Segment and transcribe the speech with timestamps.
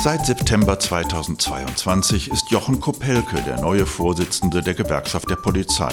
[0.00, 5.92] Seit September 2022 ist Jochen Kopelke der neue Vorsitzende der Gewerkschaft der Polizei.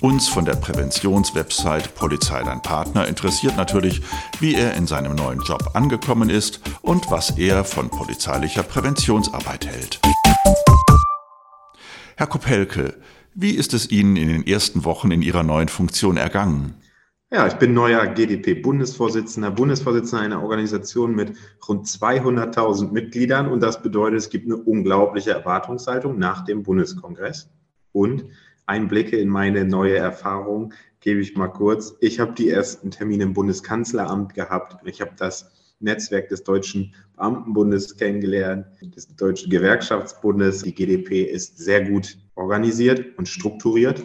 [0.00, 4.02] Uns von der Präventionswebsite Polizei dein Partner interessiert natürlich,
[4.38, 10.00] wie er in seinem neuen Job angekommen ist und was er von polizeilicher Präventionsarbeit hält.
[12.16, 12.94] Herr Kopelke,
[13.34, 16.74] wie ist es Ihnen in den ersten Wochen in Ihrer neuen Funktion ergangen?
[17.32, 21.32] Ja, ich bin neuer GdP-Bundesvorsitzender, Bundesvorsitzender einer Organisation mit
[21.66, 27.50] rund 200.000 Mitgliedern und das bedeutet, es gibt eine unglaubliche Erwartungshaltung nach dem Bundeskongress.
[27.92, 28.26] Und
[28.66, 31.96] Einblicke in meine neue Erfahrung gebe ich mal kurz.
[32.00, 34.76] Ich habe die ersten Termine im Bundeskanzleramt gehabt.
[34.86, 40.62] Ich habe das Netzwerk des Deutschen Beamtenbundes kennengelernt, des Deutschen Gewerkschaftsbundes.
[40.62, 44.02] Die GdP ist sehr gut organisiert und strukturiert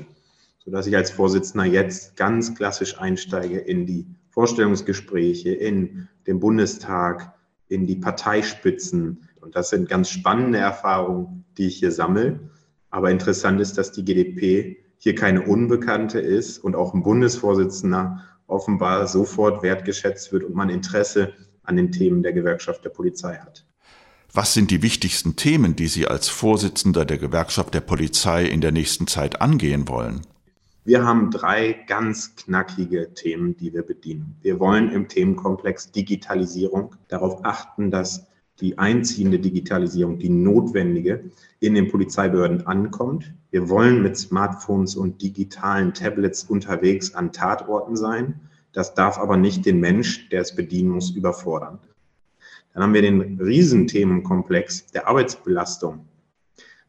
[0.70, 7.34] sodass ich als Vorsitzender jetzt ganz klassisch einsteige in die Vorstellungsgespräche, in den Bundestag,
[7.70, 9.28] in die Parteispitzen.
[9.42, 12.52] Und das sind ganz spannende Erfahrungen, die ich hier sammle.
[12.92, 19.08] Aber interessant ist, dass die GdP hier keine Unbekannte ist und auch ein Bundesvorsitzender offenbar
[19.08, 23.66] sofort wertgeschätzt wird und man Interesse an den Themen der Gewerkschaft der Polizei hat.
[24.32, 28.72] Was sind die wichtigsten Themen, die Sie als Vorsitzender der Gewerkschaft der Polizei in der
[28.72, 30.22] nächsten Zeit angehen wollen?
[30.86, 34.38] Wir haben drei ganz knackige Themen, die wir bedienen.
[34.42, 38.28] Wir wollen im Themenkomplex Digitalisierung darauf achten, dass
[38.62, 41.26] die einziehende Digitalisierung, die notwendige,
[41.60, 43.34] in den Polizeibehörden ankommt.
[43.52, 48.40] Wir wollen mit Smartphones und digitalen Tablets unterwegs an Tatorten sein.
[48.72, 51.80] Das darf aber nicht den Mensch, der es bedienen muss, überfordern.
[52.74, 56.06] Dann haben wir den Riesenthemenkomplex der Arbeitsbelastung.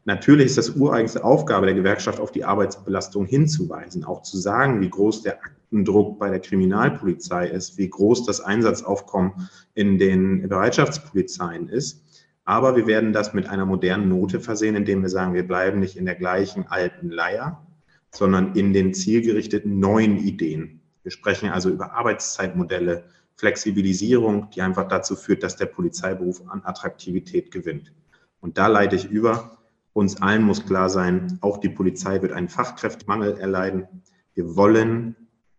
[0.03, 4.89] Natürlich ist das ureigenste Aufgabe der Gewerkschaft, auf die Arbeitsbelastung hinzuweisen, auch zu sagen, wie
[4.89, 12.03] groß der Aktendruck bei der Kriminalpolizei ist, wie groß das Einsatzaufkommen in den Bereitschaftspolizeien ist.
[12.45, 15.95] Aber wir werden das mit einer modernen Note versehen, indem wir sagen, wir bleiben nicht
[15.95, 17.65] in der gleichen alten Leier,
[18.09, 20.81] sondern in den zielgerichteten neuen Ideen.
[21.03, 27.51] Wir sprechen also über Arbeitszeitmodelle, Flexibilisierung, die einfach dazu führt, dass der Polizeiberuf an Attraktivität
[27.51, 27.93] gewinnt.
[28.39, 29.57] Und da leite ich über
[29.93, 33.87] uns allen muss klar sein, auch die Polizei wird einen Fachkräftemangel erleiden.
[34.33, 35.15] Wir wollen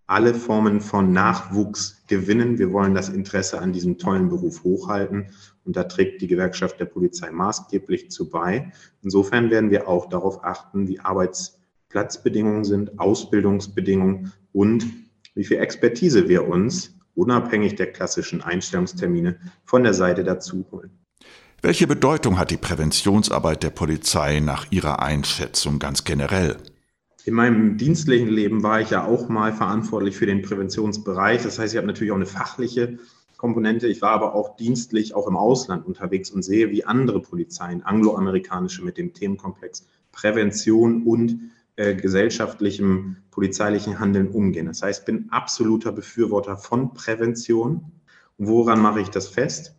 [0.07, 2.59] alle Formen von Nachwuchs gewinnen.
[2.59, 5.31] Wir wollen das Interesse an diesem tollen Beruf hochhalten.
[5.65, 8.73] Und da trägt die Gewerkschaft der Polizei maßgeblich zu bei.
[9.03, 14.87] Insofern werden wir auch darauf achten, wie Arbeitsplatzbedingungen sind, Ausbildungsbedingungen und
[15.35, 21.02] wie viel Expertise wir uns unabhängig der klassischen Einstellungstermine von der Seite dazu holen.
[21.65, 26.57] Welche Bedeutung hat die Präventionsarbeit der Polizei nach Ihrer Einschätzung ganz generell?
[27.25, 31.45] In meinem dienstlichen Leben war ich ja auch mal verantwortlich für den Präventionsbereich.
[31.45, 32.99] Das heißt, ich habe natürlich auch eine fachliche
[33.37, 33.87] Komponente.
[33.87, 38.83] Ich war aber auch dienstlich auch im Ausland unterwegs und sehe, wie andere Polizeien, angloamerikanische,
[38.85, 44.67] mit dem Themenkomplex Prävention und äh, gesellschaftlichem polizeilichen Handeln umgehen.
[44.67, 47.93] Das heißt, ich bin absoluter Befürworter von Prävention.
[48.37, 49.77] Woran mache ich das fest?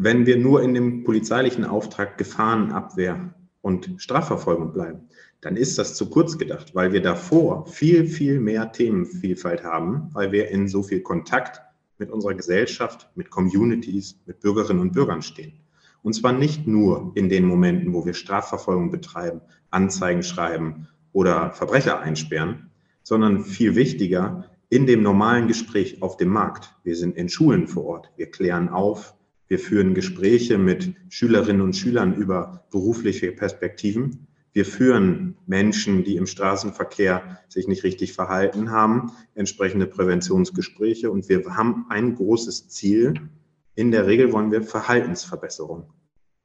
[0.00, 5.08] Wenn wir nur in dem polizeilichen Auftrag Gefahrenabwehr und Strafverfolgung bleiben,
[5.40, 10.30] dann ist das zu kurz gedacht, weil wir davor viel, viel mehr Themenvielfalt haben, weil
[10.30, 11.60] wir in so viel Kontakt
[11.98, 15.54] mit unserer Gesellschaft, mit Communities, mit Bürgerinnen und Bürgern stehen.
[16.02, 19.40] Und zwar nicht nur in den Momenten, wo wir Strafverfolgung betreiben,
[19.72, 22.70] Anzeigen schreiben oder Verbrecher einsperren,
[23.02, 26.76] sondern viel wichtiger in dem normalen Gespräch auf dem Markt.
[26.84, 29.17] Wir sind in Schulen vor Ort, wir klären auf,
[29.48, 34.28] wir führen Gespräche mit Schülerinnen und Schülern über berufliche Perspektiven.
[34.52, 41.10] Wir führen Menschen, die im Straßenverkehr sich nicht richtig verhalten haben, entsprechende Präventionsgespräche.
[41.10, 43.14] Und wir haben ein großes Ziel.
[43.74, 45.92] In der Regel wollen wir Verhaltensverbesserung.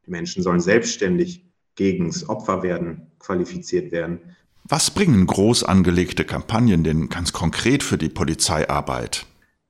[0.06, 4.20] Die Menschen sollen selbstständig gegen das Opfer werden, qualifiziert werden.
[4.64, 9.25] Was bringen groß angelegte Kampagnen denn ganz konkret für die Polizeiarbeit?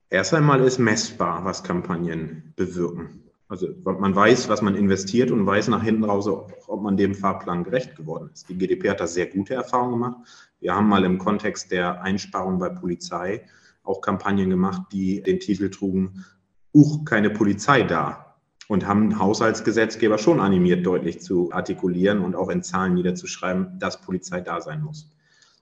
[0.08, 3.23] Erst einmal ist messbar, was Kampagnen bewirken.
[3.48, 7.62] Also man weiß, was man investiert und weiß nach hinten raus, ob man dem Fahrplan
[7.62, 8.48] gerecht geworden ist.
[8.48, 10.16] Die GDP hat da sehr gute Erfahrungen gemacht.
[10.60, 13.44] Wir haben mal im Kontext der Einsparung bei Polizei
[13.82, 16.24] auch Kampagnen gemacht, die den Titel trugen,
[16.72, 18.36] Uch, keine Polizei da.
[18.66, 24.40] Und haben Haushaltsgesetzgeber schon animiert, deutlich zu artikulieren und auch in Zahlen niederzuschreiben, dass Polizei
[24.40, 25.12] da sein muss.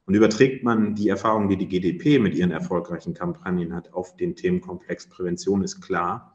[0.07, 4.37] Und überträgt man die Erfahrung, die die GDP mit ihren erfolgreichen Kampagnen hat, auf den
[4.37, 6.32] Themenkomplex Prävention, ist klar,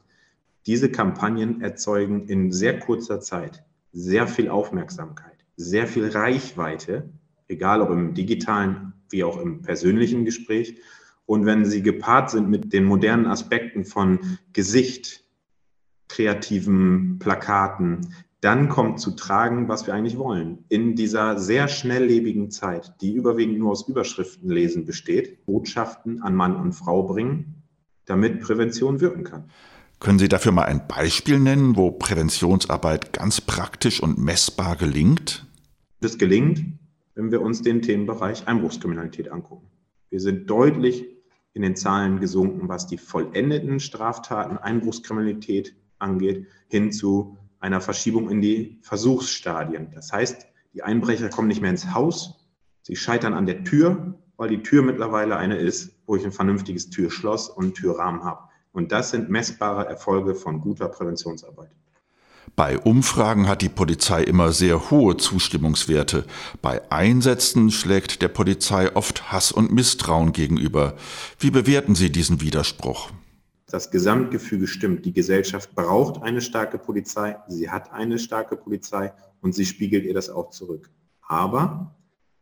[0.68, 7.08] diese Kampagnen erzeugen in sehr kurzer Zeit sehr viel Aufmerksamkeit, sehr viel Reichweite,
[7.48, 10.78] egal ob im digitalen wie auch im persönlichen Gespräch.
[11.24, 15.24] Und wenn sie gepaart sind mit den modernen Aspekten von Gesicht,
[16.06, 20.66] kreativen Plakaten, dann kommt zu tragen, was wir eigentlich wollen.
[20.68, 26.56] In dieser sehr schnelllebigen Zeit, die überwiegend nur aus Überschriften lesen besteht, Botschaften an Mann
[26.56, 27.62] und Frau bringen,
[28.04, 29.50] damit Prävention wirken kann.
[30.00, 35.44] Können Sie dafür mal ein Beispiel nennen, wo Präventionsarbeit ganz praktisch und messbar gelingt?
[36.00, 36.78] Das gelingt,
[37.16, 39.66] wenn wir uns den Themenbereich Einbruchskriminalität angucken.
[40.10, 41.04] Wir sind deutlich
[41.52, 48.40] in den Zahlen gesunken, was die vollendeten Straftaten Einbruchskriminalität angeht, hin zu einer Verschiebung in
[48.40, 49.88] die Versuchsstadien.
[49.92, 52.46] Das heißt, die Einbrecher kommen nicht mehr ins Haus,
[52.82, 56.90] sie scheitern an der Tür, weil die Tür mittlerweile eine ist, wo ich ein vernünftiges
[56.90, 58.47] Türschloss und Türrahmen habe.
[58.72, 61.70] Und das sind messbare Erfolge von guter Präventionsarbeit.
[62.56, 66.24] Bei Umfragen hat die Polizei immer sehr hohe Zustimmungswerte.
[66.60, 70.94] Bei Einsätzen schlägt der Polizei oft Hass und Misstrauen gegenüber.
[71.38, 73.10] Wie bewerten Sie diesen Widerspruch?
[73.66, 75.04] Das Gesamtgefüge stimmt.
[75.04, 77.36] Die Gesellschaft braucht eine starke Polizei.
[77.48, 80.90] Sie hat eine starke Polizei und sie spiegelt ihr das auch zurück.
[81.20, 81.94] Aber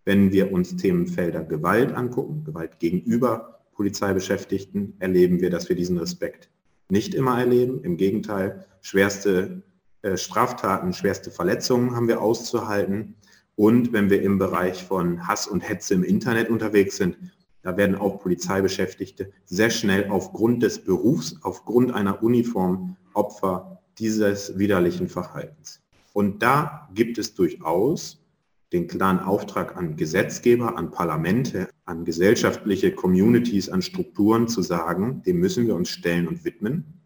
[0.05, 6.50] wenn wir uns Themenfelder Gewalt angucken, Gewalt gegenüber Polizeibeschäftigten, erleben wir, dass wir diesen Respekt
[6.88, 7.82] nicht immer erleben.
[7.84, 9.62] Im Gegenteil, schwerste
[10.02, 13.17] äh, Straftaten, schwerste Verletzungen haben wir auszuhalten.
[13.55, 17.17] Und wenn wir im Bereich von Hass und Hetze im Internet unterwegs sind,
[17.62, 25.08] da werden auch Polizeibeschäftigte sehr schnell aufgrund des Berufs, aufgrund einer Uniform Opfer dieses widerlichen
[25.08, 25.82] Verhaltens.
[26.12, 28.25] Und da gibt es durchaus
[28.72, 35.38] den klaren Auftrag an Gesetzgeber, an Parlamente, an gesellschaftliche Communities, an Strukturen zu sagen, dem
[35.38, 37.00] müssen wir uns stellen und widmen,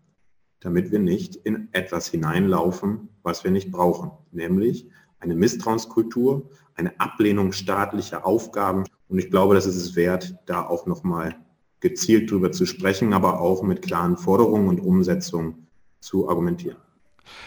[0.61, 7.53] damit wir nicht in etwas hineinlaufen, was wir nicht brauchen, nämlich eine Misstrauenskultur, eine Ablehnung
[7.53, 11.37] staatlicher Aufgaben und ich glaube, das ist es wert, da auch nochmal
[11.81, 15.67] gezielt drüber zu sprechen, aber auch mit klaren Forderungen und Umsetzungen
[16.01, 16.79] zu argumentieren.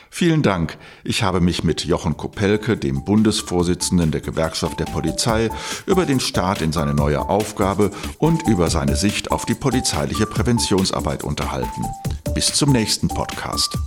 [0.10, 0.78] Vielen Dank.
[1.04, 5.50] Ich habe mich mit Jochen Kopelke, dem Bundesvorsitzenden der Gewerkschaft der Polizei,
[5.86, 11.24] über den Staat in seine neue Aufgabe und über seine Sicht auf die polizeiliche Präventionsarbeit
[11.24, 11.86] unterhalten.
[12.36, 13.78] Bis zum nächsten Podcast.